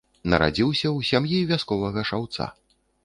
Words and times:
Нарадзіўся 0.33 0.87
ў 0.97 1.09
сям'і 1.09 1.43
вясковага 1.53 2.07
шаўца. 2.11 2.49